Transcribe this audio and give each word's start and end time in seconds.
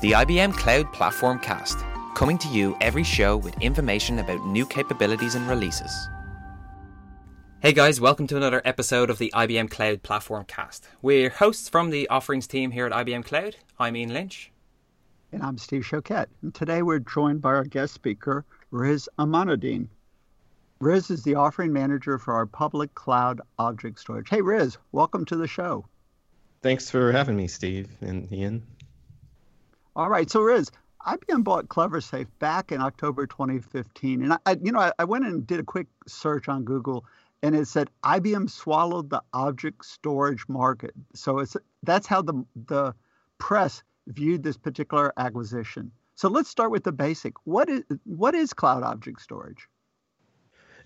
the 0.00 0.12
IBM 0.12 0.54
Cloud 0.54 0.92
Platform 0.92 1.40
Cast, 1.40 1.76
coming 2.14 2.38
to 2.38 2.48
you 2.48 2.76
every 2.80 3.02
show 3.02 3.36
with 3.36 3.60
information 3.60 4.20
about 4.20 4.46
new 4.46 4.64
capabilities 4.64 5.34
and 5.34 5.48
releases. 5.48 5.90
Hey 7.58 7.72
guys, 7.72 8.00
welcome 8.00 8.28
to 8.28 8.36
another 8.36 8.62
episode 8.64 9.10
of 9.10 9.18
the 9.18 9.32
IBM 9.34 9.68
Cloud 9.68 10.04
Platform 10.04 10.44
Cast. 10.44 10.88
We're 11.02 11.30
hosts 11.30 11.68
from 11.68 11.90
the 11.90 12.08
offerings 12.10 12.46
team 12.46 12.70
here 12.70 12.86
at 12.86 12.92
IBM 12.92 13.24
Cloud. 13.24 13.56
I'm 13.80 13.96
Ian 13.96 14.14
Lynch. 14.14 14.52
And 15.32 15.42
I'm 15.42 15.58
Steve 15.58 15.82
Choquette. 15.82 16.28
And 16.42 16.54
today 16.54 16.82
we're 16.82 17.00
joined 17.00 17.42
by 17.42 17.54
our 17.54 17.64
guest 17.64 17.92
speaker, 17.92 18.44
Riz 18.70 19.08
Amanuddin. 19.18 19.88
Riz 20.78 21.10
is 21.10 21.24
the 21.24 21.34
offering 21.34 21.72
manager 21.72 22.20
for 22.20 22.34
our 22.34 22.46
public 22.46 22.94
cloud 22.94 23.40
object 23.58 23.98
storage. 23.98 24.28
Hey, 24.28 24.42
Riz, 24.42 24.78
welcome 24.92 25.24
to 25.24 25.34
the 25.34 25.48
show. 25.48 25.86
Thanks 26.62 26.88
for 26.88 27.10
having 27.10 27.36
me, 27.36 27.48
Steve 27.48 27.88
and 28.00 28.32
Ian. 28.32 28.62
All 29.98 30.08
right, 30.08 30.30
so 30.30 30.42
Riz, 30.42 30.70
IBM 31.08 31.42
bought 31.42 31.66
CleverSafe 31.66 32.28
back 32.38 32.70
in 32.70 32.80
October 32.80 33.26
2015, 33.26 34.22
and 34.22 34.38
I, 34.46 34.56
you 34.62 34.70
know, 34.70 34.78
I, 34.78 34.92
I 35.00 35.02
went 35.02 35.26
and 35.26 35.44
did 35.44 35.58
a 35.58 35.64
quick 35.64 35.88
search 36.06 36.48
on 36.48 36.62
Google, 36.62 37.04
and 37.42 37.56
it 37.56 37.66
said 37.66 37.90
IBM 38.04 38.48
swallowed 38.48 39.10
the 39.10 39.20
object 39.32 39.84
storage 39.84 40.44
market. 40.48 40.92
So 41.14 41.40
it's 41.40 41.56
that's 41.82 42.06
how 42.06 42.22
the 42.22 42.44
the 42.66 42.94
press 43.38 43.82
viewed 44.06 44.44
this 44.44 44.56
particular 44.56 45.12
acquisition. 45.16 45.90
So 46.14 46.28
let's 46.28 46.48
start 46.48 46.70
with 46.70 46.84
the 46.84 46.92
basic. 46.92 47.34
What 47.42 47.68
is 47.68 47.82
what 48.04 48.36
is 48.36 48.54
cloud 48.54 48.84
object 48.84 49.20
storage? 49.20 49.68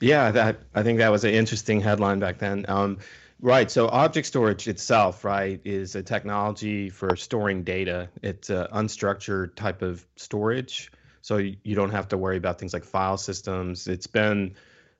Yeah, 0.00 0.30
that 0.30 0.60
I 0.74 0.82
think 0.82 0.96
that 1.00 1.12
was 1.12 1.24
an 1.24 1.34
interesting 1.34 1.82
headline 1.82 2.18
back 2.18 2.38
then. 2.38 2.64
Um, 2.66 2.96
Right. 3.44 3.68
So 3.68 3.88
object 3.88 4.28
storage 4.28 4.68
itself, 4.68 5.24
right, 5.24 5.60
is 5.64 5.96
a 5.96 6.02
technology 6.02 6.88
for 6.88 7.16
storing 7.16 7.64
data. 7.64 8.08
It's 8.22 8.50
an 8.50 8.68
unstructured 8.72 9.56
type 9.56 9.82
of 9.82 10.06
storage. 10.14 10.92
So 11.22 11.38
you 11.38 11.74
don't 11.74 11.90
have 11.90 12.06
to 12.08 12.16
worry 12.16 12.36
about 12.36 12.60
things 12.60 12.72
like 12.72 12.84
file 12.84 13.16
systems. 13.16 13.88
It's 13.88 14.06
been 14.06 14.54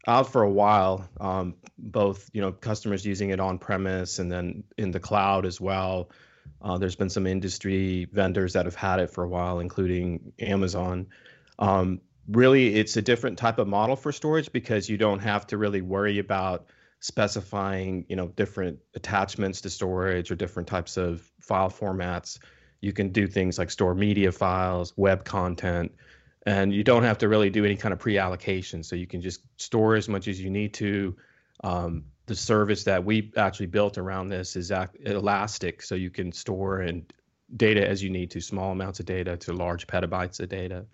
out 0.09 0.33
for 0.33 0.43
a 0.43 0.51
while, 0.51 1.09
um, 1.21 1.55
both 1.79 2.29
you 2.33 2.41
know 2.41 2.51
customers 2.51 3.07
using 3.07 3.31
it 3.31 3.39
on 3.39 3.59
premise 3.61 4.19
and 4.19 4.31
then 4.31 4.65
in 4.77 4.91
the 4.91 4.99
cloud 4.99 5.47
as 5.47 5.61
well. 5.61 6.11
Uh, 6.61 6.77
there's 6.79 6.97
been 6.97 7.11
some 7.11 7.29
industry 7.29 8.09
vendors 8.13 8.55
that 8.55 8.65
have 8.65 8.75
had 8.75 8.99
it 8.99 9.09
for 9.11 9.23
a 9.23 9.29
while, 9.29 9.61
including 9.61 10.33
Amazon. 10.41 11.07
Um, 11.61 12.01
really, 12.29 12.75
it's 12.75 12.97
a 12.97 13.03
different 13.03 13.39
type 13.39 13.59
of 13.59 13.69
model 13.69 13.95
for 13.95 14.11
storage 14.11 14.51
because 14.51 14.89
you 14.89 14.97
don't 14.97 15.21
have 15.21 15.47
to 15.49 15.59
really 15.59 15.81
worry 15.81 16.19
about 16.19 16.67
specifying 17.03 18.07
you 18.09 18.17
know 18.17 18.29
different 18.29 18.79
attachments 18.95 19.61
to 19.61 19.69
storage 19.69 20.31
or 20.31 20.37
different 20.37 20.69
types 20.69 20.97
of 20.97 21.21
file 21.41 21.69
formats. 21.69 22.39
You 22.81 22.93
can 22.93 23.11
do 23.11 23.27
things 23.27 23.59
like 23.59 23.71
store 23.71 23.95
media 23.95 24.33
files 24.33 24.95
web 24.97 25.25
content 25.25 25.93
and 26.47 26.73
you 26.73 26.83
don't 26.83 27.03
have 27.03 27.19
to 27.19 27.29
really 27.29 27.51
do 27.51 27.65
any 27.65 27.77
kind 27.77 27.93
of 27.93 27.99
pre-allocation. 27.99 28.83
So 28.83 28.97
you 28.97 29.07
can 29.07 29.21
just 29.21 29.43
store 29.57 29.95
as 29.95 30.09
much 30.09 30.27
as 30.27 30.41
you 30.41 30.51
need 30.51 30.75
to. 30.75 31.17
Um, 31.63 32.05
the 32.27 32.35
service 32.35 32.85
that 32.85 33.05
we 33.05 33.33
actually 33.37 33.67
built 33.67 33.99
around 33.99 34.29
this 34.29 34.57
is 34.57 34.73
elastic. 35.05 35.83
So 35.83 35.95
you 35.95 36.11
can 36.11 36.33
store 36.33 36.81
and 36.81 37.13
data 37.57 37.87
as 37.87 38.03
you 38.03 38.11
need 38.11 38.31
to 38.33 38.41
small 38.41 38.73
amounts 38.73 39.01
of 39.01 39.07
data 39.07 39.37
to 39.37 39.53
large 39.53 39.87
petabytes 39.87 40.41
of 40.41 40.49
data 40.49 40.87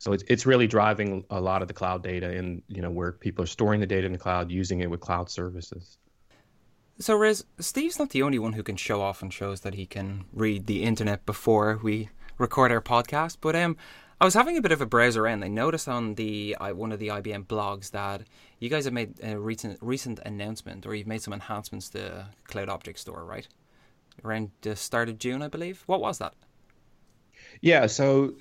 so 0.00 0.14
it's 0.14 0.24
it's 0.28 0.46
really 0.46 0.66
driving 0.66 1.26
a 1.28 1.38
lot 1.38 1.60
of 1.60 1.68
the 1.68 1.74
cloud 1.74 2.02
data 2.02 2.30
and 2.30 2.62
you 2.68 2.80
know 2.80 2.90
where 2.90 3.12
people 3.12 3.44
are 3.44 3.46
storing 3.46 3.80
the 3.80 3.86
data 3.86 4.06
in 4.06 4.12
the 4.12 4.18
cloud, 4.18 4.50
using 4.50 4.80
it 4.80 4.88
with 4.88 5.00
cloud 5.00 5.28
services. 5.28 5.98
So 6.98 7.14
Riz, 7.16 7.44
Steve's 7.58 7.98
not 7.98 8.08
the 8.08 8.22
only 8.22 8.38
one 8.38 8.54
who 8.54 8.62
can 8.62 8.76
show 8.76 9.02
off 9.02 9.20
and 9.20 9.30
shows 9.30 9.60
that 9.60 9.74
he 9.74 9.84
can 9.84 10.24
read 10.32 10.66
the 10.66 10.84
internet 10.84 11.26
before 11.26 11.78
we 11.82 12.08
record 12.38 12.72
our 12.72 12.80
podcast. 12.80 13.36
But 13.42 13.54
um, 13.54 13.76
I 14.22 14.24
was 14.24 14.32
having 14.32 14.56
a 14.56 14.62
bit 14.62 14.72
of 14.72 14.80
a 14.80 14.86
browse 14.86 15.16
and 15.16 15.44
I 15.44 15.48
noticed 15.48 15.86
on 15.86 16.14
the 16.14 16.56
uh, 16.58 16.70
one 16.70 16.92
of 16.92 16.98
the 16.98 17.08
IBM 17.08 17.46
blogs 17.46 17.90
that 17.90 18.22
you 18.58 18.70
guys 18.70 18.86
have 18.86 18.94
made 18.94 19.20
a 19.22 19.38
recent 19.38 19.78
recent 19.82 20.18
announcement, 20.24 20.86
or 20.86 20.94
you've 20.94 21.06
made 21.06 21.20
some 21.20 21.34
enhancements 21.34 21.90
to 21.90 22.26
Cloud 22.44 22.70
Object 22.70 22.98
Store, 22.98 23.22
right? 23.22 23.46
Around 24.24 24.50
the 24.62 24.76
start 24.76 25.10
of 25.10 25.18
June, 25.18 25.42
I 25.42 25.48
believe. 25.48 25.82
What 25.84 26.00
was 26.00 26.16
that? 26.18 26.32
Yeah, 27.60 27.86
so 27.86 28.34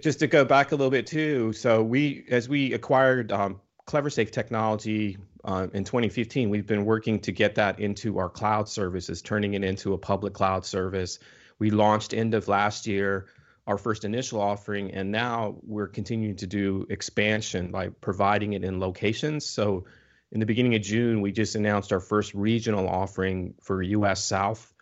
just 0.00 0.20
to 0.20 0.26
go 0.26 0.44
back 0.44 0.72
a 0.72 0.76
little 0.76 0.90
bit 0.90 1.06
too. 1.06 1.52
So 1.52 1.82
we, 1.82 2.24
as 2.30 2.48
we 2.48 2.72
acquired 2.72 3.32
um, 3.32 3.60
CleverSafe 3.86 4.30
technology 4.30 5.18
uh, 5.44 5.68
in 5.72 5.84
2015, 5.84 6.50
we've 6.50 6.66
been 6.66 6.84
working 6.84 7.20
to 7.20 7.32
get 7.32 7.56
that 7.56 7.80
into 7.80 8.18
our 8.18 8.28
cloud 8.28 8.68
services, 8.68 9.22
turning 9.22 9.54
it 9.54 9.62
into 9.62 9.92
a 9.92 9.98
public 9.98 10.34
cloud 10.34 10.64
service. 10.64 11.18
We 11.58 11.70
launched 11.70 12.14
end 12.14 12.34
of 12.34 12.48
last 12.48 12.86
year 12.86 13.26
our 13.66 13.78
first 13.78 14.04
initial 14.04 14.40
offering, 14.40 14.92
and 14.92 15.10
now 15.10 15.56
we're 15.62 15.88
continuing 15.88 16.36
to 16.36 16.46
do 16.46 16.86
expansion 16.90 17.70
by 17.70 17.88
providing 17.88 18.52
it 18.52 18.62
in 18.62 18.78
locations. 18.78 19.46
So 19.46 19.86
in 20.30 20.40
the 20.40 20.46
beginning 20.46 20.74
of 20.74 20.82
June, 20.82 21.22
we 21.22 21.32
just 21.32 21.54
announced 21.54 21.92
our 21.92 22.00
first 22.00 22.34
regional 22.34 22.88
offering 22.88 23.54
for 23.62 23.80
U.S. 23.80 24.22
South, 24.22 24.72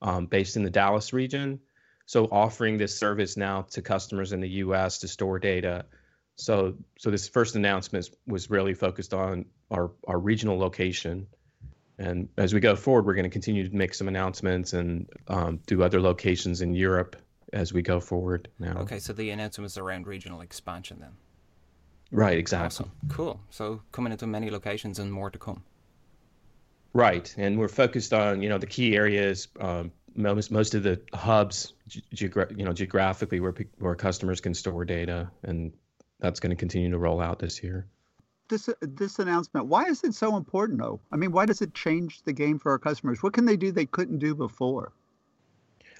um, 0.00 0.26
based 0.26 0.56
in 0.56 0.64
the 0.64 0.70
Dallas 0.70 1.12
region. 1.12 1.60
So 2.06 2.26
offering 2.26 2.78
this 2.78 2.96
service 2.96 3.36
now 3.36 3.62
to 3.70 3.82
customers 3.82 4.32
in 4.32 4.40
the 4.40 4.48
U.S. 4.48 4.98
to 4.98 5.08
store 5.08 5.38
data. 5.38 5.84
So 6.36 6.74
so 6.98 7.10
this 7.10 7.28
first 7.28 7.56
announcement 7.56 8.10
was 8.26 8.50
really 8.50 8.74
focused 8.74 9.14
on 9.14 9.46
our 9.70 9.90
our 10.06 10.18
regional 10.18 10.58
location. 10.58 11.26
And 11.98 12.28
as 12.36 12.52
we 12.54 12.60
go 12.60 12.74
forward, 12.74 13.06
we're 13.06 13.14
going 13.14 13.24
to 13.24 13.30
continue 13.30 13.68
to 13.68 13.74
make 13.74 13.94
some 13.94 14.08
announcements 14.08 14.72
and 14.72 15.08
um, 15.28 15.60
do 15.66 15.82
other 15.82 16.00
locations 16.00 16.60
in 16.60 16.74
Europe 16.74 17.16
as 17.52 17.72
we 17.72 17.82
go 17.82 18.00
forward 18.00 18.48
now. 18.58 18.78
Okay, 18.78 18.98
so 18.98 19.12
the 19.12 19.30
announcements 19.30 19.76
around 19.76 20.06
regional 20.06 20.40
expansion 20.40 20.98
then. 21.00 21.12
Right, 22.10 22.38
exactly. 22.38 22.66
Awesome. 22.66 22.92
Cool. 23.08 23.40
So 23.50 23.80
coming 23.92 24.12
into 24.12 24.26
many 24.26 24.50
locations 24.50 24.98
and 24.98 25.12
more 25.12 25.30
to 25.30 25.38
come. 25.38 25.62
Right, 26.94 27.34
and 27.38 27.58
we're 27.58 27.68
focused 27.68 28.12
on 28.12 28.42
you 28.42 28.50
know 28.50 28.58
the 28.58 28.66
key 28.66 28.94
areas, 28.94 29.48
um, 29.58 29.92
most 30.14 30.50
most 30.50 30.74
of 30.74 30.82
the 30.82 31.00
hubs, 31.14 31.72
geogra- 32.14 32.56
you 32.56 32.64
know, 32.64 32.72
geographically 32.72 33.40
where 33.40 33.54
where 33.78 33.94
customers 33.94 34.40
can 34.40 34.54
store 34.54 34.84
data, 34.84 35.30
and 35.42 35.72
that's 36.20 36.40
going 36.40 36.50
to 36.50 36.56
continue 36.56 36.90
to 36.90 36.98
roll 36.98 37.20
out 37.20 37.38
this 37.38 37.62
year. 37.62 37.86
This 38.48 38.68
this 38.80 39.18
announcement, 39.18 39.66
why 39.66 39.84
is 39.84 40.04
it 40.04 40.14
so 40.14 40.36
important 40.36 40.78
though? 40.80 41.00
I 41.10 41.16
mean, 41.16 41.32
why 41.32 41.46
does 41.46 41.62
it 41.62 41.74
change 41.74 42.22
the 42.22 42.32
game 42.32 42.58
for 42.58 42.72
our 42.72 42.78
customers? 42.78 43.22
What 43.22 43.32
can 43.32 43.44
they 43.44 43.56
do 43.56 43.72
they 43.72 43.86
couldn't 43.86 44.18
do 44.18 44.34
before? 44.34 44.92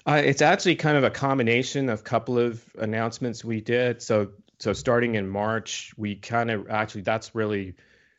Uh, 0.05 0.21
it's 0.23 0.41
actually 0.41 0.75
kind 0.75 0.97
of 0.97 1.03
a 1.03 1.09
combination 1.09 1.89
of 1.89 2.01
a 2.01 2.03
couple 2.03 2.37
of 2.37 2.63
announcements 2.77 3.43
we 3.43 3.61
did. 3.61 4.01
So 4.01 4.31
so 4.59 4.73
starting 4.73 5.15
in 5.15 5.27
March, 5.27 5.93
we 5.97 6.15
kind 6.15 6.51
of 6.51 6.69
actually 6.69 7.01
that's 7.01 7.33
really 7.33 7.75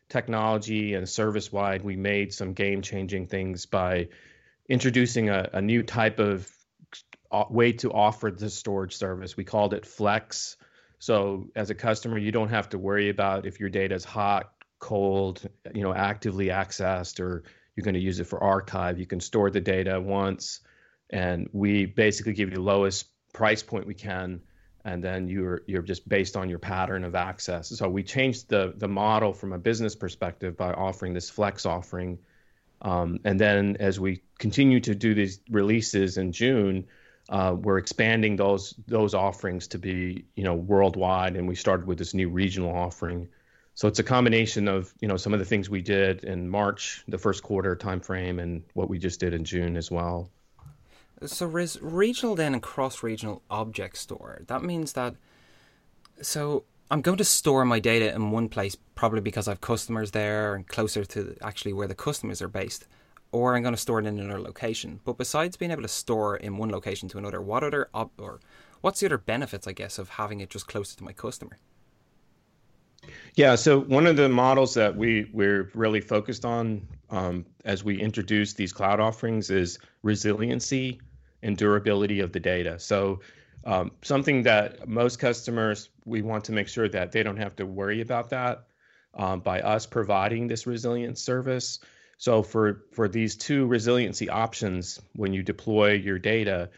technology 0.09 0.93
and 0.93 1.07
service 1.07 1.51
wide. 1.51 1.83
We 1.83 1.95
made 1.95 2.33
some 2.33 2.53
game 2.53 2.81
changing 2.81 3.27
things 3.27 3.65
by 3.65 4.09
introducing 4.69 5.29
a, 5.29 5.49
a 5.53 5.61
new 5.61 5.83
type 5.83 6.19
of 6.19 6.49
way 7.49 7.73
to 7.73 7.91
offer 7.91 8.31
the 8.31 8.49
storage 8.49 8.95
service. 8.95 9.37
We 9.37 9.43
called 9.43 9.73
it 9.73 9.85
Flex. 9.85 10.57
So 10.99 11.49
as 11.55 11.69
a 11.69 11.75
customer, 11.75 12.17
you 12.17 12.31
don't 12.31 12.49
have 12.49 12.69
to 12.69 12.77
worry 12.77 13.09
about 13.09 13.45
if 13.45 13.59
your 13.59 13.69
data 13.69 13.95
is 13.95 14.05
hot, 14.05 14.51
cold, 14.79 15.47
you 15.73 15.83
know, 15.83 15.93
actively 15.93 16.47
accessed, 16.47 17.19
or 17.19 17.43
you're 17.75 17.83
going 17.83 17.95
to 17.95 17.99
use 17.99 18.19
it 18.19 18.25
for 18.27 18.43
archive. 18.43 18.99
You 18.99 19.05
can 19.05 19.19
store 19.19 19.49
the 19.49 19.61
data 19.61 19.99
once, 19.99 20.61
and 21.09 21.49
we 21.51 21.85
basically 21.85 22.33
give 22.33 22.49
you 22.49 22.55
the 22.55 22.61
lowest 22.61 23.07
price 23.33 23.61
point 23.63 23.85
we 23.85 23.93
can, 23.93 24.41
and 24.83 25.03
then 25.03 25.27
you're 25.27 25.61
you're 25.67 25.81
just 25.81 26.07
based 26.07 26.37
on 26.37 26.49
your 26.49 26.59
pattern 26.59 27.03
of 27.03 27.15
access. 27.15 27.69
So 27.69 27.89
we 27.89 28.03
changed 28.03 28.49
the 28.49 28.73
the 28.75 28.87
model 28.87 29.33
from 29.33 29.53
a 29.53 29.59
business 29.59 29.95
perspective 29.95 30.55
by 30.55 30.73
offering 30.73 31.13
this 31.13 31.29
Flex 31.29 31.65
offering 31.65 32.19
um, 32.81 33.19
and 33.23 33.39
then 33.39 33.77
as 33.79 33.99
we 33.99 34.21
continue 34.37 34.79
to 34.81 34.95
do 34.95 35.13
these 35.13 35.39
releases 35.49 36.17
in 36.17 36.31
June, 36.31 36.85
uh, 37.29 37.55
we're 37.57 37.77
expanding 37.77 38.35
those 38.35 38.75
those 38.87 39.13
offerings 39.13 39.67
to 39.67 39.77
be 39.77 40.25
you 40.35 40.43
know 40.43 40.53
worldwide, 40.53 41.35
and 41.35 41.47
we 41.47 41.55
started 41.55 41.87
with 41.87 41.97
this 41.97 42.13
new 42.13 42.29
regional 42.29 42.75
offering. 42.75 43.27
So 43.73 43.87
it's 43.87 43.99
a 43.99 44.03
combination 44.03 44.67
of 44.67 44.93
you 45.01 45.07
know 45.07 45.17
some 45.17 45.33
of 45.33 45.39
the 45.39 45.45
things 45.45 45.69
we 45.69 45.81
did 45.81 46.23
in 46.23 46.47
March, 46.47 47.03
the 47.07 47.17
first 47.17 47.43
quarter 47.43 47.75
timeframe, 47.75 48.41
and 48.41 48.63
what 48.73 48.89
we 48.89 48.99
just 48.99 49.19
did 49.19 49.33
in 49.33 49.43
June 49.43 49.75
as 49.75 49.89
well. 49.89 50.29
So 51.25 51.45
Riz 51.45 51.79
regional 51.81 52.35
then 52.35 52.53
and 52.53 52.61
cross 52.61 53.01
regional 53.01 53.41
object 53.49 53.97
store. 53.97 54.41
That 54.47 54.63
means 54.63 54.93
that 54.93 55.15
so 56.21 56.63
I'm 56.91 57.01
going 57.01 57.17
to 57.17 57.23
store 57.23 57.65
my 57.65 57.79
data 57.79 58.13
in 58.13 58.31
one 58.31 58.49
place, 58.49 58.75
probably 58.93 59.21
because 59.21 59.47
I 59.47 59.51
have 59.51 59.61
customers 59.61 60.11
there 60.11 60.55
and 60.55 60.67
closer 60.67 61.03
to 61.03 61.35
actually 61.41 61.73
where 61.73 61.87
the 61.87 61.95
customers 61.95 62.41
are 62.41 62.47
based, 62.47 62.85
or 63.35 63.45
I'm 63.55 63.63
going 63.63 63.75
to 63.79 63.85
store 63.87 63.99
it 64.01 64.05
in 64.05 64.19
another 64.19 64.43
location. 64.51 64.91
But 65.07 65.17
besides 65.17 65.57
being 65.57 65.71
able 65.71 65.87
to 65.89 65.95
store 66.03 66.31
in 66.45 66.51
one 66.61 66.71
location 66.77 67.09
to 67.09 67.17
another, 67.17 67.41
what 67.41 67.63
other 67.63 67.83
op- 67.93 68.19
or 68.25 68.39
what's 68.81 68.99
the 68.99 69.07
other 69.09 69.21
benefits, 69.33 69.65
I 69.71 69.73
guess, 69.81 69.99
of 69.99 70.07
having 70.09 70.39
it 70.43 70.49
just 70.55 70.67
closer 70.67 70.95
to 70.97 71.03
my 71.03 71.13
customer? 71.13 71.57
Yeah, 73.35 73.55
so 73.55 73.81
one 73.97 74.07
of 74.11 74.15
the 74.15 74.29
models 74.29 74.73
that 74.73 74.95
we 75.01 75.09
we're 75.39 75.63
really 75.73 76.01
focused 76.01 76.45
on 76.45 76.87
um, 77.09 77.45
as 77.65 77.83
we 77.83 77.93
introduce 78.07 78.53
these 78.53 78.73
cloud 78.73 78.99
offerings 78.99 79.49
is 79.49 79.79
resiliency 80.03 80.99
and 81.43 81.57
durability 81.57 82.19
of 82.21 82.31
the 82.31 82.39
data. 82.39 82.79
So 82.79 83.19
Um, 83.73 83.89
something 84.03 84.43
that 84.43 84.87
most 84.87 85.15
customers, 85.19 85.89
we 86.05 86.21
want 86.21 86.43
to 86.45 86.53
make 86.53 86.69
sure 86.75 86.89
that 86.89 87.11
they 87.11 87.23
don't 87.23 87.41
have 87.45 87.55
to 87.55 87.65
worry 87.65 88.01
about 88.01 88.29
that 88.29 88.55
um, 89.23 89.39
by 89.41 89.57
us 89.75 89.87
providing 89.87 90.47
this 90.47 90.67
resilience 90.67 91.19
service. 91.31 91.79
So 92.17 92.43
for, 92.43 92.85
for 92.91 93.07
these 93.07 93.35
two 93.35 93.65
resiliency 93.65 94.29
options, 94.29 95.01
when 95.15 95.33
you 95.33 95.43
deploy 95.43 95.93
your 95.93 96.19
data, 96.19 96.69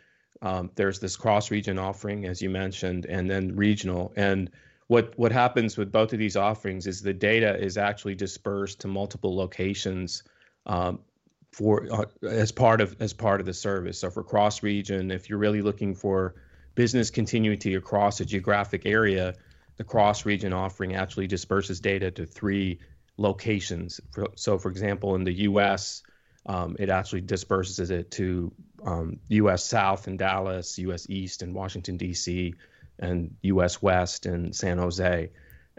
um, 0.42 0.72
there's 0.76 1.00
this 1.00 1.16
cross-region 1.16 1.78
offering, 1.80 2.26
as 2.26 2.42
you 2.42 2.50
mentioned, 2.50 3.06
and 3.06 3.30
then 3.30 3.56
regional. 3.56 4.14
And 4.16 4.50
what 4.88 5.18
what 5.18 5.32
happens 5.32 5.78
with 5.78 5.92
both 5.92 6.14
of 6.14 6.20
these 6.20 6.38
offerings 6.38 6.88
is 6.88 7.02
the 7.02 7.14
data 7.14 7.58
is 7.58 7.78
actually 7.78 8.16
dispersed 8.16 8.82
to 8.82 8.88
multiple 8.88 9.36
locations 9.36 10.24
um, 10.66 11.00
for 11.52 11.88
uh, 11.92 12.06
as 12.26 12.52
part 12.52 12.82
of 12.82 12.96
as 13.02 13.14
part 13.14 13.40
of 13.40 13.46
the 13.46 13.54
service. 13.54 14.00
So 14.00 14.10
for 14.10 14.24
cross-region, 14.24 15.12
if 15.12 15.30
you're 15.30 15.40
really 15.40 15.62
looking 15.62 15.96
for 15.96 16.36
business 16.76 17.10
continuity 17.10 17.76
across 17.76 18.20
a 18.20 18.26
geographic 18.26 18.86
area, 18.86 19.34
the 19.78 19.84
cross-region 19.84 20.54
offering 20.54 20.96
actually 20.96 21.28
disperses 21.28 21.80
data 21.80 22.12
to 22.12 22.26
three 22.26 22.80
locations. 23.18 24.00
So, 24.36 24.58
for 24.58 24.70
example, 24.70 25.16
in 25.16 25.24
the 25.24 25.34
U.S., 25.34 26.04
um, 26.46 26.78
it 26.80 26.90
actually 26.90 27.22
disperses 27.22 27.92
it 27.92 28.12
to 28.12 28.54
um, 28.86 29.20
U.S. 29.30 29.66
South 29.66 30.08
in 30.08 30.18
Dallas, 30.18 30.78
U.S. 30.80 31.08
East 31.10 31.44
in 31.44 31.54
Washington 31.54 31.98
D.C., 31.98 32.54
and 33.00 33.36
U.S. 33.42 33.82
West 33.82 34.26
in 34.26 34.54
San 34.54 34.78
Jose. 34.78 35.30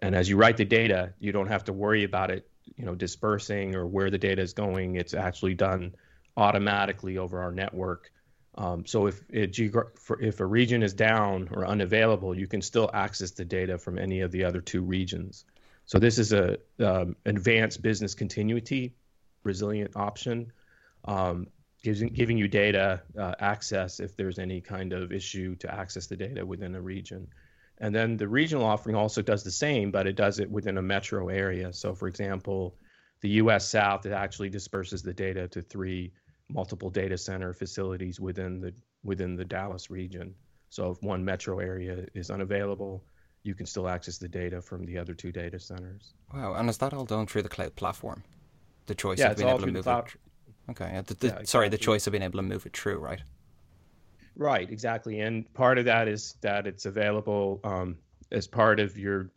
And 0.00 0.14
as 0.14 0.28
you 0.28 0.36
write 0.36 0.56
the 0.56 0.64
data, 0.64 1.14
you 1.18 1.32
don't 1.32 1.48
have 1.48 1.64
to 1.64 1.72
worry 1.72 2.04
about 2.04 2.30
it, 2.30 2.48
you 2.76 2.84
know, 2.84 2.94
dispersing 2.94 3.74
or 3.74 3.86
where 3.86 4.10
the 4.10 4.18
data 4.18 4.42
is 4.42 4.52
going. 4.52 4.94
It's 4.94 5.14
actually 5.14 5.54
done 5.54 5.94
automatically 6.36 7.18
over 7.18 7.42
our 7.42 7.50
network. 7.50 8.12
Um, 8.54 8.86
so 8.86 9.06
if 9.06 9.20
it, 9.30 9.58
if 9.58 10.40
a 10.40 10.46
region 10.46 10.82
is 10.82 10.94
down 10.94 11.48
or 11.52 11.66
unavailable, 11.66 12.36
you 12.36 12.46
can 12.46 12.62
still 12.62 12.90
access 12.92 13.32
the 13.32 13.44
data 13.44 13.78
from 13.78 13.98
any 13.98 14.20
of 14.20 14.30
the 14.30 14.44
other 14.44 14.60
two 14.60 14.82
regions. 14.82 15.44
So 15.88 15.98
this 15.98 16.18
is 16.18 16.34
a 16.34 16.58
um, 16.80 17.16
advanced 17.24 17.80
business 17.80 18.14
continuity 18.14 18.94
resilient 19.42 19.96
option, 19.96 20.52
um, 21.06 21.46
giving 21.82 22.36
you 22.36 22.46
data 22.46 23.00
uh, 23.18 23.32
access 23.40 23.98
if 23.98 24.14
there's 24.14 24.38
any 24.38 24.60
kind 24.60 24.92
of 24.92 25.12
issue 25.12 25.56
to 25.56 25.74
access 25.74 26.06
the 26.06 26.14
data 26.14 26.44
within 26.44 26.74
a 26.74 26.80
region. 26.82 27.26
And 27.78 27.94
then 27.94 28.18
the 28.18 28.28
regional 28.28 28.66
offering 28.66 28.96
also 28.96 29.22
does 29.22 29.42
the 29.42 29.50
same, 29.50 29.90
but 29.90 30.06
it 30.06 30.14
does 30.14 30.40
it 30.40 30.50
within 30.50 30.76
a 30.76 30.82
metro 30.82 31.30
area. 31.30 31.72
So, 31.72 31.94
for 31.94 32.06
example, 32.06 32.76
the 33.22 33.30
U.S. 33.42 33.66
South 33.66 34.04
it 34.04 34.12
actually 34.12 34.50
disperses 34.50 35.02
the 35.02 35.14
data 35.14 35.48
to 35.48 35.62
three 35.62 36.12
multiple 36.50 36.90
data 36.90 37.16
center 37.16 37.54
facilities 37.54 38.20
within 38.20 38.60
the 38.60 38.74
within 39.04 39.36
the 39.36 39.44
Dallas 39.44 39.90
region. 39.90 40.34
So, 40.68 40.90
if 40.90 41.02
one 41.02 41.24
metro 41.24 41.60
area 41.60 42.04
is 42.12 42.30
unavailable, 42.30 43.02
you 43.48 43.54
can 43.54 43.64
still 43.64 43.88
access 43.88 44.18
the 44.18 44.28
data 44.28 44.60
from 44.60 44.84
the 44.84 44.98
other 44.98 45.14
two 45.14 45.32
data 45.32 45.58
centers. 45.58 46.12
Wow, 46.34 46.52
and 46.52 46.68
is 46.68 46.76
that 46.78 46.92
all 46.92 47.06
done 47.06 47.26
through 47.26 47.42
the 47.42 47.48
cloud 47.48 47.74
platform? 47.76 48.22
The 48.86 48.94
choice 48.94 49.18
yeah, 49.18 49.30
of 49.30 49.38
being 49.38 49.48
able 49.48 49.60
to 49.60 49.66
move 49.66 49.86
it. 49.86 50.16
Okay, 50.70 50.90
yeah, 50.92 51.00
the, 51.00 51.14
the, 51.14 51.26
yeah, 51.26 51.30
exactly. 51.30 51.46
sorry, 51.46 51.68
the 51.70 51.78
choice 51.78 52.06
of 52.06 52.12
being 52.12 52.22
able 52.22 52.38
to 52.38 52.42
move 52.42 52.66
it 52.66 52.76
through, 52.76 52.98
right? 52.98 53.22
Right, 54.36 54.70
exactly, 54.70 55.20
and 55.20 55.52
part 55.54 55.78
of 55.78 55.86
that 55.86 56.08
is 56.08 56.34
that 56.42 56.66
it's 56.66 56.84
available 56.84 57.60
um, 57.64 57.96
as 58.30 58.46
part 58.46 58.78
of 58.80 58.98
your 58.98 59.30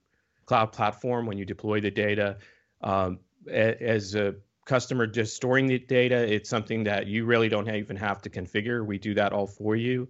cloud 0.45 0.73
platform 0.73 1.25
when 1.25 1.37
you 1.37 1.45
deploy 1.45 1.79
the 1.79 1.89
data. 1.89 2.37
Um, 2.81 3.19
as 3.49 4.13
a 4.13 4.35
customer 4.65 5.07
just 5.07 5.37
storing 5.37 5.67
the 5.67 5.79
data, 5.79 6.17
it's 6.31 6.49
something 6.49 6.83
that 6.83 7.07
you 7.07 7.23
really 7.23 7.47
don't 7.47 7.73
even 7.73 7.95
have 7.95 8.21
to 8.23 8.29
configure. 8.29 8.85
We 8.85 8.99
do 8.99 9.13
that 9.13 9.31
all 9.31 9.47
for 9.47 9.77
you 9.77 10.09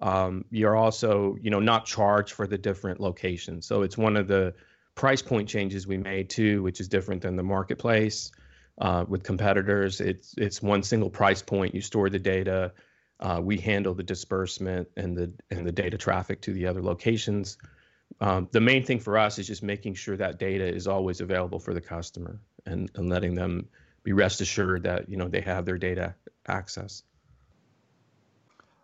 um, 0.00 0.44
you're 0.50 0.76
also 0.76 1.36
you 1.40 1.50
know 1.50 1.60
not 1.60 1.86
charged 1.86 2.32
for 2.32 2.46
the 2.46 2.58
different 2.58 3.00
locations. 3.00 3.66
So 3.66 3.82
it's 3.82 3.98
one 3.98 4.16
of 4.16 4.28
the 4.28 4.54
price 4.94 5.22
point 5.22 5.48
changes 5.48 5.86
we 5.86 5.96
made 5.96 6.28
too 6.28 6.62
which 6.62 6.80
is 6.80 6.88
different 6.88 7.22
than 7.22 7.36
the 7.36 7.42
marketplace 7.42 8.32
uh, 8.80 9.04
with 9.08 9.22
competitors. 9.22 10.00
It's 10.00 10.34
it's 10.36 10.62
one 10.62 10.82
single 10.82 11.10
price 11.10 11.42
point. 11.42 11.74
You 11.74 11.80
store 11.80 12.10
the 12.10 12.18
data 12.18 12.72
uh, 13.20 13.40
we 13.42 13.58
handle 13.58 13.94
the 13.94 14.02
disbursement 14.02 14.88
and 14.96 15.16
the 15.16 15.32
and 15.50 15.66
the 15.66 15.72
data 15.72 15.98
traffic 15.98 16.40
to 16.42 16.52
the 16.52 16.66
other 16.66 16.82
locations. 16.82 17.58
Um, 18.20 18.48
the 18.50 18.60
main 18.60 18.84
thing 18.84 18.98
for 18.98 19.18
us 19.18 19.38
is 19.38 19.46
just 19.46 19.62
making 19.62 19.94
sure 19.94 20.16
that 20.16 20.38
data 20.38 20.66
is 20.66 20.86
always 20.86 21.20
available 21.20 21.60
for 21.60 21.74
the 21.74 21.80
customer 21.80 22.40
and, 22.66 22.90
and 22.96 23.08
letting 23.08 23.34
them 23.34 23.68
be 24.02 24.12
rest 24.12 24.40
assured 24.40 24.82
that 24.84 25.08
you 25.08 25.16
know 25.16 25.28
they 25.28 25.42
have 25.42 25.64
their 25.66 25.78
data 25.78 26.14
access 26.48 27.02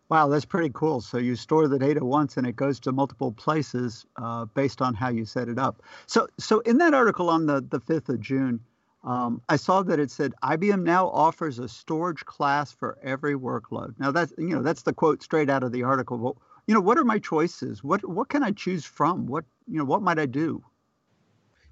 Wow, 0.08 0.28
that's 0.28 0.44
pretty 0.44 0.70
cool. 0.72 1.00
So 1.00 1.18
you 1.18 1.34
store 1.34 1.66
the 1.66 1.78
data 1.78 2.04
once 2.04 2.36
and 2.36 2.46
it 2.46 2.54
goes 2.54 2.78
to 2.80 2.92
multiple 2.92 3.32
places 3.32 4.06
uh, 4.16 4.44
based 4.44 4.80
on 4.80 4.94
how 4.94 5.08
you 5.08 5.24
set 5.24 5.48
it 5.48 5.58
up. 5.58 5.82
So, 6.06 6.28
so 6.38 6.60
in 6.60 6.78
that 6.78 6.94
article 6.94 7.28
on 7.28 7.46
the, 7.46 7.60
the 7.60 7.80
5th 7.80 8.08
of 8.10 8.20
June, 8.20 8.60
um, 9.06 9.40
I 9.48 9.56
saw 9.56 9.82
that 9.84 10.00
it 10.00 10.10
said 10.10 10.34
IBM 10.42 10.82
now 10.82 11.08
offers 11.08 11.60
a 11.60 11.68
storage 11.68 12.24
class 12.24 12.72
for 12.72 12.98
every 13.02 13.34
workload. 13.34 13.94
Now 14.00 14.10
that's 14.10 14.32
you 14.36 14.48
know 14.48 14.62
that's 14.62 14.82
the 14.82 14.92
quote 14.92 15.22
straight 15.22 15.48
out 15.48 15.62
of 15.62 15.70
the 15.70 15.84
article. 15.84 16.18
Well, 16.18 16.42
you 16.66 16.74
know 16.74 16.80
what 16.80 16.98
are 16.98 17.04
my 17.04 17.20
choices? 17.20 17.84
What 17.84 18.04
what 18.08 18.28
can 18.28 18.42
I 18.42 18.50
choose 18.50 18.84
from? 18.84 19.26
What 19.26 19.44
you 19.68 19.78
know 19.78 19.84
what 19.84 20.02
might 20.02 20.18
I 20.18 20.26
do? 20.26 20.64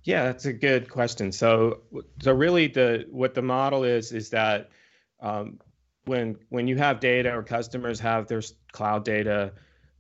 Yeah, 0.05 0.25
that's 0.25 0.45
a 0.45 0.53
good 0.53 0.89
question. 0.89 1.33
So 1.33 1.81
so 2.23 2.33
really 2.33 2.69
the 2.69 3.07
what 3.11 3.35
the 3.35 3.43
model 3.43 3.83
is 3.83 4.13
is 4.13 4.31
that 4.31 4.71
um, 5.19 5.59
when 6.07 6.37
when 6.49 6.69
you 6.69 6.77
have 6.77 7.01
data 7.01 7.35
or 7.35 7.43
customers 7.43 8.01
have 8.01 8.27
their 8.27 8.43
cloud 8.73 9.05
data 9.05 9.53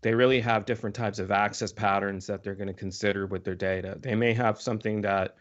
they 0.04 0.14
really 0.14 0.38
have 0.38 0.66
different 0.66 0.94
types 0.94 1.18
of 1.18 1.30
access 1.30 1.72
patterns 1.72 2.26
that 2.26 2.42
they're 2.42 2.54
going 2.54 2.68
to 2.68 2.74
consider 2.74 3.26
with 3.26 3.42
their 3.42 3.54
data. 3.54 3.96
They 3.98 4.14
may 4.14 4.34
have 4.34 4.60
something 4.60 5.00
that 5.00 5.36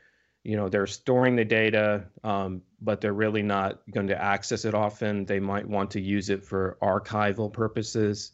you 0.46 0.56
know 0.56 0.70
they're 0.70 0.88
storing 0.88 1.36
the 1.36 1.44
data 1.44 2.06
um, 2.24 2.62
but 2.82 3.02
they're 3.02 3.12
really 3.12 3.44
not 3.44 3.82
going 3.92 4.08
to 4.08 4.22
access 4.22 4.64
it 4.64 4.74
often. 4.74 5.26
They 5.26 5.42
might 5.42 5.68
want 5.68 5.92
to 5.92 6.02
use 6.02 6.30
it 6.30 6.46
for 6.46 6.78
archival 6.82 7.52
purposes 7.52 8.32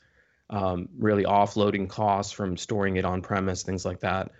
um, 0.51 0.87
really 0.99 1.23
offloading 1.23 1.89
costs 1.89 2.31
from 2.31 2.57
storing 2.57 2.97
it 2.97 3.05
on 3.05 3.23
premise 3.23 3.63
things 3.63 3.83
like 3.83 4.01
that. 4.01 4.31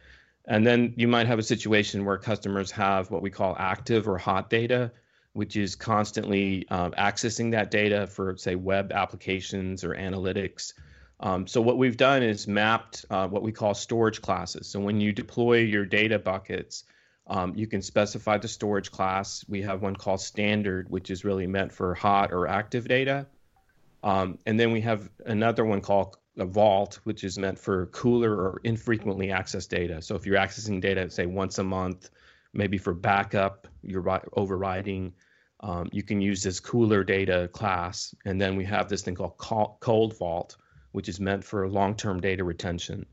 And 0.48 0.66
then 0.66 0.94
you 0.96 1.08
might 1.08 1.26
have 1.26 1.40
a 1.40 1.44
situation 1.44 2.06
where 2.06 2.20
customers 2.20 2.70
have 2.72 3.10
what 3.10 3.24
we 3.24 3.32
call 3.32 3.56
active 3.58 4.08
or 4.08 4.20
hot 4.20 4.52
data 4.52 4.92
which 5.40 5.56
is 5.56 5.74
constantly 5.74 6.68
um, 6.70 6.92
accessing 6.92 7.52
that 7.52 7.72
data 7.72 8.06
for, 8.08 8.36
say, 8.36 8.56
web 8.56 8.92
applications 8.92 9.86
or 9.86 9.96
analytics. 9.96 10.74
Um, 11.22 11.48
so 11.48 11.62
what 11.62 11.78
we've 11.78 11.96
done 11.96 12.24
is 12.24 12.46
mapped 12.46 13.06
uh, 13.10 13.26
what 13.26 13.42
we 13.42 13.54
call 13.54 13.74
storage 13.74 14.22
classes. 14.22 14.68
So 14.68 14.82
when 14.82 15.00
you 15.00 15.14
deploy 15.14 15.60
your 15.60 15.86
data 15.86 16.20
buckets, 16.20 16.84
um, 17.28 17.54
you 17.56 17.68
can 17.68 17.82
specify 17.82 18.38
the 18.38 18.50
storage 18.50 18.92
class. 18.92 19.46
We 19.48 19.62
have 19.62 19.82
one 19.82 19.96
called 19.96 20.20
standard, 20.20 20.90
which 20.90 21.10
is 21.10 21.24
really 21.24 21.48
meant 21.48 21.72
for 21.72 21.96
hot 21.96 22.34
or 22.34 22.46
active 22.46 22.90
data. 22.90 23.26
Um, 24.04 24.40
and 24.46 24.60
then 24.60 24.74
we 24.74 24.82
have 24.82 25.10
another 25.26 25.64
one 25.64 25.80
called 25.80 26.18
a 26.38 26.46
vault, 26.46 27.00
which 27.06 27.24
is 27.24 27.40
meant 27.40 27.58
for 27.58 27.86
cooler 27.86 28.34
or 28.34 28.60
infrequently 28.66 29.28
accessed 29.28 29.70
data. 29.70 30.02
So 30.02 30.16
if 30.16 30.26
you're 30.26 30.36
accessing 30.36 30.82
data, 30.82 31.10
say 31.10 31.28
once 31.28 31.60
a 31.60 31.64
month, 31.64 32.10
maybe 32.52 32.78
for 32.78 32.94
backup, 32.94 33.68
you're 33.84 34.22
overriding. 34.34 35.14
Um, 35.62 35.90
you 35.92 36.04
can 36.04 36.22
use 36.22 36.42
this 36.42 36.60
cooler 36.60 37.04
data 37.04 37.50
class. 37.52 38.16
And 38.26 38.40
then 38.40 38.56
we 38.56 38.66
have 38.66 38.88
this 38.88 39.02
thing 39.02 39.16
called 39.16 39.38
cold 39.38 40.18
vault, 40.18 40.58
which 40.92 41.10
is 41.10 41.20
meant 41.20 41.44
for 41.44 41.68
long-term 41.68 42.22
data 42.22 42.44
retention, 42.44 43.06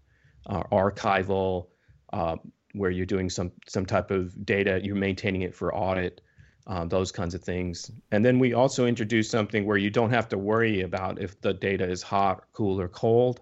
uh, 0.46 0.62
archival, 0.70 1.66
uh, 2.12 2.36
where 2.72 2.90
you're 2.90 3.06
doing 3.06 3.30
some 3.30 3.52
some 3.66 3.86
type 3.86 4.10
of 4.10 4.44
data, 4.44 4.80
you're 4.82 4.96
maintaining 4.96 5.42
it 5.42 5.54
for 5.54 5.74
audit, 5.74 6.20
uh, 6.66 6.84
those 6.84 7.10
kinds 7.10 7.34
of 7.34 7.42
things. 7.42 7.90
And 8.12 8.24
then 8.24 8.38
we 8.38 8.52
also 8.54 8.86
introduce 8.86 9.30
something 9.30 9.64
where 9.64 9.76
you 9.76 9.90
don't 9.90 10.10
have 10.10 10.28
to 10.28 10.38
worry 10.38 10.82
about 10.82 11.20
if 11.20 11.40
the 11.40 11.54
data 11.54 11.88
is 11.88 12.02
hot, 12.02 12.44
cool, 12.52 12.80
or 12.80 12.88
cold. 12.88 13.40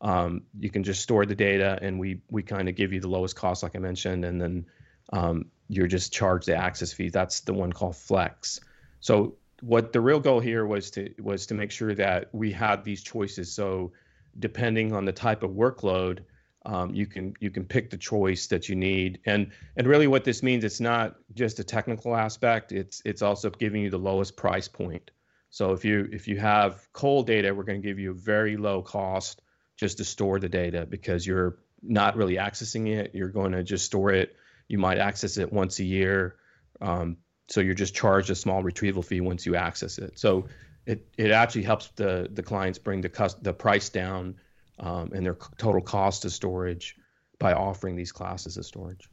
Um, 0.00 0.42
you 0.58 0.70
can 0.70 0.84
just 0.84 1.02
store 1.02 1.26
the 1.26 1.34
data, 1.34 1.78
and 1.82 1.98
we 1.98 2.20
we 2.30 2.42
kind 2.42 2.68
of 2.68 2.76
give 2.76 2.92
you 2.92 3.00
the 3.00 3.08
lowest 3.08 3.34
cost, 3.34 3.62
like 3.62 3.74
I 3.76 3.80
mentioned, 3.80 4.24
and 4.24 4.40
then 4.40 4.66
um, 5.12 5.46
you're 5.68 5.86
just 5.86 6.12
charged 6.12 6.46
the 6.46 6.56
access 6.56 6.92
fee. 6.92 7.08
That's 7.08 7.40
the 7.40 7.54
one 7.54 7.72
called 7.72 7.96
Flex. 7.96 8.60
So 9.00 9.36
what 9.60 9.92
the 9.92 10.00
real 10.00 10.20
goal 10.20 10.40
here 10.40 10.66
was 10.66 10.90
to 10.92 11.12
was 11.18 11.46
to 11.46 11.54
make 11.54 11.70
sure 11.70 11.94
that 11.94 12.28
we 12.32 12.52
had 12.52 12.84
these 12.84 13.02
choices. 13.02 13.52
So 13.52 13.92
depending 14.38 14.92
on 14.92 15.04
the 15.04 15.12
type 15.12 15.42
of 15.42 15.52
workload, 15.52 16.20
um, 16.64 16.94
you 16.94 17.06
can 17.06 17.34
you 17.40 17.50
can 17.50 17.64
pick 17.64 17.90
the 17.90 17.96
choice 17.96 18.48
that 18.48 18.68
you 18.68 18.76
need. 18.76 19.20
And 19.24 19.50
and 19.76 19.86
really 19.86 20.06
what 20.06 20.24
this 20.24 20.42
means, 20.42 20.64
it's 20.64 20.80
not 20.80 21.16
just 21.34 21.58
a 21.58 21.64
technical 21.64 22.14
aspect. 22.14 22.72
It's 22.72 23.02
it's 23.04 23.22
also 23.22 23.50
giving 23.50 23.82
you 23.82 23.90
the 23.90 23.98
lowest 23.98 24.36
price 24.36 24.68
point. 24.68 25.10
So 25.50 25.72
if 25.72 25.84
you 25.84 26.08
if 26.12 26.28
you 26.28 26.38
have 26.38 26.86
cold 26.92 27.26
data, 27.26 27.54
we're 27.54 27.64
going 27.64 27.80
to 27.80 27.86
give 27.86 27.98
you 27.98 28.10
a 28.10 28.14
very 28.14 28.56
low 28.56 28.82
cost 28.82 29.40
just 29.76 29.98
to 29.98 30.04
store 30.04 30.38
the 30.38 30.48
data 30.48 30.86
because 30.86 31.26
you're 31.26 31.58
not 31.82 32.16
really 32.16 32.36
accessing 32.36 32.88
it. 32.88 33.14
You're 33.14 33.28
going 33.28 33.52
to 33.52 33.62
just 33.62 33.86
store 33.86 34.10
it 34.12 34.36
you 34.68 34.78
might 34.78 34.98
access 34.98 35.36
it 35.38 35.52
once 35.52 35.78
a 35.78 35.84
year. 35.84 36.36
Um, 36.80 37.16
so 37.48 37.60
you're 37.60 37.74
just 37.74 37.94
charged 37.94 38.30
a 38.30 38.34
small 38.34 38.62
retrieval 38.62 39.02
fee 39.02 39.20
once 39.20 39.46
you 39.46 39.56
access 39.56 39.98
it. 39.98 40.18
So 40.18 40.46
it, 40.86 41.06
it 41.16 41.30
actually 41.30 41.62
helps 41.62 41.88
the, 41.96 42.28
the 42.32 42.42
clients 42.42 42.78
bring 42.78 43.00
the, 43.00 43.08
cost, 43.08 43.42
the 43.42 43.52
price 43.52 43.88
down 43.88 44.34
um, 44.78 45.12
and 45.12 45.24
their 45.24 45.36
total 45.56 45.80
cost 45.80 46.24
of 46.24 46.32
storage 46.32 46.96
by 47.38 47.52
offering 47.52 47.96
these 47.96 48.12
classes 48.12 48.56
of 48.56 48.64
storage. 48.64 49.08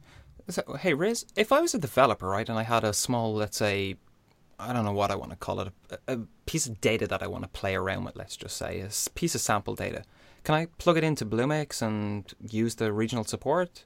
So, 0.48 0.62
hey, 0.78 0.94
Riz, 0.94 1.24
if 1.36 1.52
I 1.52 1.60
was 1.60 1.74
a 1.74 1.78
developer, 1.78 2.28
right, 2.28 2.48
and 2.48 2.58
I 2.58 2.64
had 2.64 2.84
a 2.84 2.92
small, 2.92 3.34
let's 3.34 3.56
say, 3.56 3.96
I 4.58 4.72
don't 4.72 4.84
know 4.84 4.92
what 4.92 5.10
I 5.10 5.16
want 5.16 5.30
to 5.30 5.36
call 5.36 5.60
it, 5.60 5.72
a, 5.90 5.98
a 6.14 6.18
piece 6.46 6.66
of 6.66 6.80
data 6.80 7.06
that 7.06 7.22
I 7.22 7.26
want 7.26 7.44
to 7.44 7.48
play 7.48 7.74
around 7.74 8.04
with, 8.04 8.16
let's 8.16 8.36
just 8.36 8.56
say, 8.56 8.80
a 8.80 8.90
piece 9.14 9.34
of 9.34 9.40
sample 9.40 9.74
data, 9.74 10.04
can 10.42 10.54
I 10.54 10.66
plug 10.78 10.98
it 10.98 11.04
into 11.04 11.24
Bluemix 11.24 11.80
and 11.80 12.30
use 12.50 12.74
the 12.74 12.92
regional 12.92 13.24
support? 13.24 13.84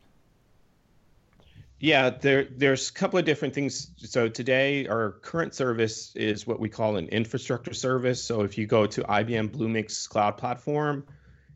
Yeah, 1.81 2.11
there 2.11 2.49
there's 2.57 2.91
a 2.91 2.93
couple 2.93 3.19
of 3.19 3.25
different 3.25 3.55
things. 3.55 3.93
So 3.99 4.29
today 4.29 4.89
our 4.89 5.13
current 5.23 5.55
service 5.55 6.15
is 6.17 6.47
what 6.47 6.59
we 6.59 6.69
call 6.69 6.97
an 6.97 7.09
infrastructure 7.09 7.75
service. 7.75 8.23
So 8.23 8.43
if 8.43 8.59
you 8.59 8.67
go 8.67 8.87
to 8.87 9.03
IBM 9.03 9.51
Bluemix 9.51 10.09
Cloud 10.09 10.39
Platform 10.39 11.07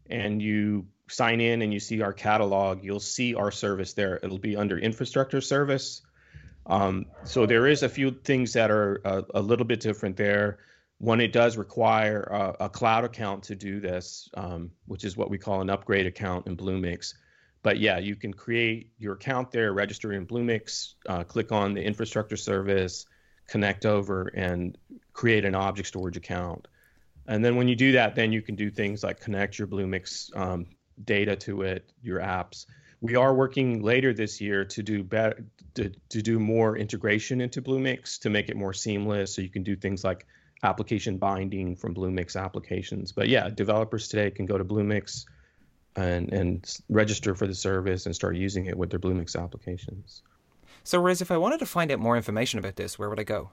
and 0.09 0.41
you 0.41 0.87
sign 1.09 1.41
in 1.41 1.63
and 1.63 1.73
you 1.73 1.81
see 1.81 2.03
our 2.03 2.13
catalog, 2.13 2.85
you'll 2.85 3.01
see 3.01 3.35
our 3.35 3.51
service 3.51 3.95
there. 3.95 4.21
It'll 4.23 4.39
be 4.39 4.57
under 4.57 4.79
infrastructure 4.79 5.41
service. 5.41 6.03
Um, 6.67 7.07
so 7.25 7.45
there 7.45 7.67
is 7.67 7.83
a 7.83 7.89
few 7.89 8.13
things 8.13 8.53
that 8.53 8.71
are 8.71 9.01
a, 9.05 9.25
a, 9.35 9.43
little 9.43 9.67
bit 9.67 9.81
different 9.81 10.17
there. 10.17 10.61
One, 10.99 11.21
it 11.21 11.33
does 11.33 11.57
require 11.57 12.23
a, 12.23 12.67
a 12.67 12.69
cloud 12.69 13.03
account 13.03 13.43
to 13.45 13.57
do 13.57 13.81
this, 13.81 14.31
um, 14.35 14.71
which 14.87 15.05
is 15.05 15.17
what 15.17 15.29
we 15.29 15.39
call 15.39 15.61
an 15.61 15.71
upgrade 15.71 16.07
account 16.07 16.47
in 16.47 16.57
Bluemix. 16.57 17.15
But 17.63 17.79
yeah, 17.79 17.99
you 17.99 18.17
can 18.17 18.35
create 18.35 18.91
your 18.99 19.15
account 19.15 19.53
there, 19.53 19.73
register 19.73 20.13
in 20.13 20.27
Bluemix, 20.27 20.95
uh, 21.09 21.23
click 21.23 21.53
on 21.53 21.75
the 21.75 21.83
infrastructure 21.83 22.37
service, 22.37 23.07
connect 23.47 23.87
over, 23.87 24.29
and 24.35 24.77
create 25.13 25.45
an 25.45 25.55
object 25.55 25.89
storage 25.89 26.17
account. 26.17 26.67
And 27.27 27.45
then 27.45 27.55
when 27.55 27.69
you 27.69 27.77
do 27.77 27.93
that, 27.93 28.17
then 28.17 28.33
you 28.33 28.43
can 28.43 28.57
do 28.57 28.71
things 28.71 29.05
like 29.05 29.21
connect 29.21 29.59
your 29.59 29.69
Bluemix 29.69 30.37
um, 30.37 30.67
data 31.05 31.37
to 31.37 31.63
it, 31.63 31.93
your 32.03 32.19
apps. 32.21 32.67
We 33.01 33.15
are 33.17 33.35
working 33.35 33.83
later 33.83 34.13
this 34.13 34.41
year 34.41 34.65
to 34.65 34.83
do 34.83 35.05
better, 35.05 35.45
to, 35.75 35.93
to 36.11 36.23
do 36.23 36.39
more 36.39 36.77
integration 36.77 37.41
into 37.41 37.63
Bluemix 37.63 38.21
to 38.21 38.31
make 38.31 38.49
it 38.49 38.57
more 38.57 38.73
seamless. 38.73 39.35
So 39.35 39.43
you 39.43 39.49
can 39.49 39.63
do 39.63 39.77
things 39.77 40.03
like 40.03 40.27
application 40.65 41.19
binding 41.19 41.77
from 41.77 41.95
Bluemix 41.95 42.37
applications. 42.37 43.13
But 43.13 43.29
yeah, 43.29 43.49
developers 43.51 44.09
today 44.09 44.31
can 44.31 44.47
go 44.47 44.59
to 44.59 44.65
Bluemix 44.65 45.25
and 45.97 46.33
and 46.33 46.79
register 46.89 47.35
for 47.35 47.47
the 47.47 47.55
service 47.55 48.07
and 48.07 48.15
start 48.15 48.37
using 48.37 48.67
it 48.67 48.77
with 48.77 48.91
their 48.91 49.01
Bluemix 49.01 49.41
applications. 49.41 50.23
So, 50.85 51.01
Riz, 51.01 51.21
if 51.21 51.31
I 51.31 51.37
wanted 51.37 51.61
to 51.61 51.67
find 51.67 51.93
out 51.93 52.01
more 52.01 52.17
information 52.17 52.59
about 52.59 52.77
this, 52.77 52.99
where 52.99 53.09
would 53.09 53.21
I 53.21 53.25
go? 53.25 53.51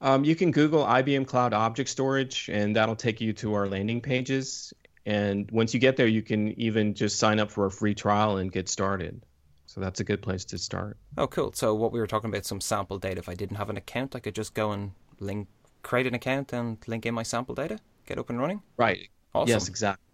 Um, 0.00 0.24
you 0.24 0.34
can 0.34 0.50
Google 0.50 0.84
IBM 0.84 1.26
Cloud 1.26 1.54
Object 1.54 1.88
Storage, 1.88 2.50
and 2.52 2.76
that'll 2.76 2.96
take 2.96 3.20
you 3.20 3.32
to 3.34 3.54
our 3.54 3.68
landing 3.68 4.00
pages. 4.00 4.74
And 5.06 5.50
once 5.50 5.72
you 5.74 5.80
get 5.80 5.96
there, 5.96 6.06
you 6.06 6.22
can 6.22 6.60
even 6.60 6.94
just 6.94 7.18
sign 7.18 7.40
up 7.40 7.50
for 7.50 7.66
a 7.66 7.70
free 7.70 7.94
trial 7.94 8.36
and 8.36 8.50
get 8.50 8.68
started. 8.68 9.22
So 9.66 9.80
that's 9.80 10.00
a 10.00 10.04
good 10.04 10.20
place 10.20 10.44
to 10.46 10.58
start. 10.58 10.98
Oh, 11.16 11.26
cool. 11.26 11.52
So 11.54 11.74
what 11.74 11.92
we 11.92 12.00
were 12.00 12.06
talking 12.06 12.28
about, 12.28 12.44
some 12.44 12.60
sample 12.60 12.98
data. 12.98 13.18
If 13.20 13.28
I 13.28 13.34
didn't 13.34 13.56
have 13.56 13.70
an 13.70 13.76
account, 13.76 14.14
I 14.14 14.20
could 14.20 14.34
just 14.34 14.54
go 14.54 14.72
and 14.72 14.92
link, 15.18 15.48
create 15.82 16.06
an 16.06 16.14
account 16.14 16.52
and 16.52 16.76
link 16.86 17.06
in 17.06 17.14
my 17.14 17.22
sample 17.22 17.54
data, 17.54 17.78
get 18.04 18.18
up 18.18 18.28
and 18.28 18.38
running. 18.38 18.62
Right. 18.76 19.08
Awesome. 19.34 19.48
Yes, 19.48 19.68
exactly. 19.68 20.04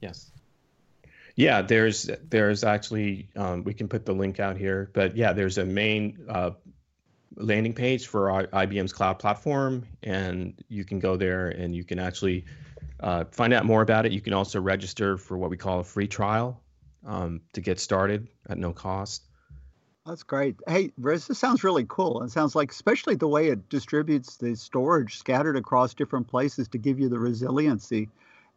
Yes. 0.00 0.30
Yeah, 1.36 1.62
there's 1.62 2.10
there's 2.28 2.64
actually 2.64 3.28
um, 3.36 3.62
we 3.62 3.72
can 3.72 3.88
put 3.88 4.04
the 4.04 4.12
link 4.12 4.40
out 4.40 4.56
here, 4.56 4.90
but 4.92 5.16
yeah, 5.16 5.32
there's 5.32 5.58
a 5.58 5.64
main 5.64 6.18
uh, 6.28 6.50
landing 7.36 7.72
page 7.72 8.08
for 8.08 8.30
our, 8.30 8.46
IBM's 8.48 8.92
cloud 8.92 9.20
platform, 9.20 9.86
and 10.02 10.54
you 10.68 10.84
can 10.84 10.98
go 10.98 11.16
there 11.16 11.48
and 11.48 11.74
you 11.74 11.84
can 11.84 11.98
actually 12.00 12.44
uh, 13.00 13.24
find 13.30 13.52
out 13.52 13.64
more 13.64 13.82
about 13.82 14.04
it. 14.04 14.12
You 14.12 14.20
can 14.20 14.32
also 14.32 14.60
register 14.60 15.16
for 15.16 15.38
what 15.38 15.50
we 15.50 15.56
call 15.56 15.80
a 15.80 15.84
free 15.84 16.08
trial 16.08 16.60
um, 17.06 17.40
to 17.52 17.60
get 17.60 17.78
started 17.78 18.28
at 18.48 18.58
no 18.58 18.72
cost. 18.72 19.22
That's 20.06 20.22
great. 20.22 20.56
Hey, 20.66 20.90
Riz, 20.96 21.26
this 21.26 21.38
sounds 21.38 21.62
really 21.62 21.84
cool. 21.86 22.22
It 22.22 22.30
sounds 22.30 22.56
like, 22.56 22.72
especially 22.72 23.14
the 23.14 23.28
way 23.28 23.48
it 23.48 23.68
distributes 23.68 24.38
the 24.38 24.56
storage 24.56 25.18
scattered 25.18 25.56
across 25.56 25.92
different 25.92 26.26
places 26.26 26.66
to 26.68 26.78
give 26.78 26.98
you 26.98 27.10
the 27.10 27.18
resiliency 27.18 28.08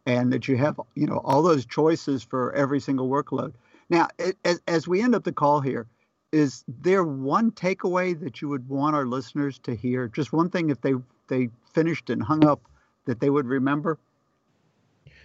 and 0.06 0.32
that 0.32 0.48
you 0.48 0.56
have 0.56 0.80
you 0.94 1.06
know 1.06 1.20
all 1.24 1.42
those 1.42 1.66
choices 1.66 2.22
for 2.22 2.52
every 2.54 2.80
single 2.80 3.08
workload. 3.08 3.52
Now, 3.88 4.08
as, 4.44 4.60
as 4.66 4.88
we 4.88 5.02
end 5.02 5.14
up 5.14 5.24
the 5.24 5.32
call 5.32 5.60
here, 5.60 5.86
is 6.32 6.64
there 6.66 7.04
one 7.04 7.50
takeaway 7.50 8.18
that 8.20 8.40
you 8.40 8.48
would 8.48 8.68
want 8.68 8.96
our 8.96 9.06
listeners 9.06 9.58
to 9.60 9.74
hear? 9.74 10.08
Just 10.08 10.32
one 10.32 10.48
thing 10.50 10.70
if 10.70 10.80
they 10.80 10.94
they 11.28 11.48
finished 11.72 12.10
and 12.10 12.22
hung 12.22 12.44
up 12.44 12.60
that 13.04 13.20
they 13.20 13.30
would 13.30 13.46
remember. 13.46 13.98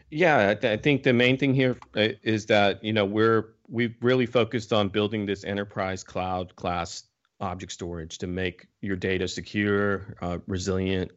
Yeah, 0.10 0.56
I 0.64 0.78
think 0.78 1.04
the 1.04 1.14
main 1.14 1.38
thing 1.38 1.54
here 1.54 1.78
uh, 1.96 2.10
that 2.48 2.80
you 2.82 2.94
know 2.94 3.06
we're 3.06 3.56
we've 3.70 3.96
really 4.02 4.26
focused 4.26 4.72
on 4.72 4.90
building 4.90 5.26
this 5.26 5.44
enterprise 5.44 6.04
cloud 6.04 6.56
class 6.56 7.04
object 7.40 7.72
storage 7.72 8.18
to 8.18 8.28
make 8.28 8.68
your 8.82 8.96
data 8.96 9.28
secure, 9.28 10.16
uh, 10.22 10.40
resilient, 10.48 11.12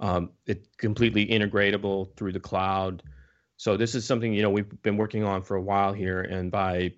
um, 0.00 0.30
it's 0.46 0.66
completely 0.76 1.26
integratable 1.26 2.14
through 2.16 2.32
the 2.32 2.40
cloud. 2.40 3.02
So 3.56 3.76
this 3.76 3.94
is 3.94 4.06
something 4.06 4.32
you 4.32 4.42
know 4.42 4.50
we've 4.50 4.82
been 4.82 4.96
working 4.96 5.24
on 5.24 5.42
for 5.42 5.56
a 5.56 5.62
while 5.62 5.92
here, 5.92 6.20
and 6.20 6.50
by 6.50 6.92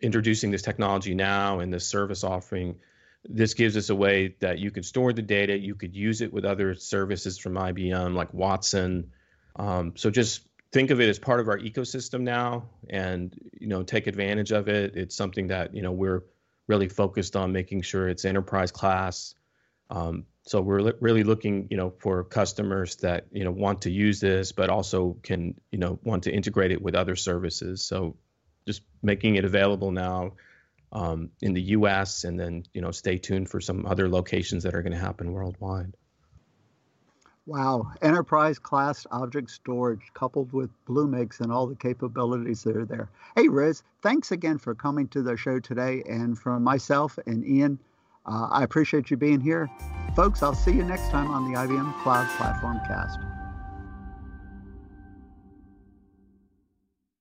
introducing 0.00 0.50
this 0.50 0.62
technology 0.62 1.14
now 1.14 1.60
and 1.60 1.72
this 1.72 1.86
service 1.86 2.24
offering, 2.24 2.76
this 3.24 3.54
gives 3.54 3.76
us 3.76 3.90
a 3.90 3.94
way 3.94 4.34
that 4.40 4.58
you 4.58 4.70
could 4.70 4.86
store 4.86 5.12
the 5.12 5.22
data, 5.22 5.58
you 5.58 5.74
could 5.74 5.94
use 5.94 6.22
it 6.22 6.32
with 6.32 6.44
other 6.44 6.74
services 6.74 7.36
from 7.36 7.54
IBM 7.54 8.14
like 8.14 8.32
Watson. 8.32 9.12
Um, 9.56 9.94
so 9.96 10.10
just 10.10 10.48
think 10.72 10.90
of 10.90 11.00
it 11.00 11.08
as 11.08 11.18
part 11.18 11.40
of 11.40 11.48
our 11.48 11.58
ecosystem 11.58 12.20
now, 12.22 12.70
and 12.88 13.34
you 13.60 13.68
know 13.68 13.82
take 13.82 14.06
advantage 14.06 14.52
of 14.52 14.68
it. 14.68 14.96
It's 14.96 15.14
something 15.14 15.48
that 15.48 15.74
you 15.74 15.82
know 15.82 15.92
we're 15.92 16.24
really 16.68 16.88
focused 16.88 17.36
on 17.36 17.52
making 17.52 17.82
sure 17.82 18.08
it's 18.08 18.24
enterprise 18.24 18.70
class. 18.70 19.34
Um, 19.90 20.26
so 20.42 20.60
we're 20.60 20.92
really 21.00 21.24
looking, 21.24 21.68
you 21.70 21.76
know, 21.76 21.92
for 21.98 22.24
customers 22.24 22.96
that 22.96 23.26
you 23.32 23.44
know 23.44 23.50
want 23.50 23.82
to 23.82 23.90
use 23.90 24.20
this, 24.20 24.52
but 24.52 24.70
also 24.70 25.16
can 25.22 25.54
you 25.70 25.78
know 25.78 25.98
want 26.02 26.24
to 26.24 26.32
integrate 26.32 26.72
it 26.72 26.80
with 26.80 26.94
other 26.94 27.16
services. 27.16 27.82
So 27.82 28.16
just 28.66 28.82
making 29.02 29.36
it 29.36 29.44
available 29.44 29.90
now 29.90 30.32
um, 30.92 31.30
in 31.42 31.54
the 31.54 31.62
U.S. 31.62 32.24
and 32.24 32.38
then 32.38 32.64
you 32.72 32.80
know 32.80 32.90
stay 32.90 33.18
tuned 33.18 33.50
for 33.50 33.60
some 33.60 33.86
other 33.86 34.08
locations 34.08 34.62
that 34.62 34.74
are 34.74 34.82
going 34.82 34.92
to 34.92 34.98
happen 34.98 35.32
worldwide. 35.32 35.94
Wow, 37.48 37.92
enterprise 38.02 38.58
class 38.58 39.06
object 39.10 39.50
storage 39.50 40.12
coupled 40.12 40.52
with 40.52 40.68
Bluemix 40.86 41.40
and 41.40 41.50
all 41.50 41.66
the 41.66 41.74
capabilities 41.74 42.62
that 42.64 42.76
are 42.76 42.84
there. 42.84 43.08
Hey, 43.36 43.48
Riz, 43.48 43.82
thanks 44.02 44.32
again 44.32 44.58
for 44.58 44.74
coming 44.74 45.08
to 45.08 45.22
the 45.22 45.34
show 45.34 45.58
today. 45.58 46.02
And 46.06 46.38
from 46.38 46.62
myself 46.62 47.18
and 47.24 47.46
Ian, 47.46 47.78
uh, 48.28 48.48
I 48.50 48.62
appreciate 48.62 49.10
you 49.10 49.16
being 49.16 49.40
here. 49.40 49.70
Folks, 50.14 50.42
I'll 50.42 50.54
see 50.54 50.72
you 50.72 50.84
next 50.84 51.10
time 51.10 51.30
on 51.30 51.50
the 51.50 51.58
IBM 51.58 52.02
Cloud 52.02 52.28
Platform 52.36 52.80
Cast. 52.86 53.18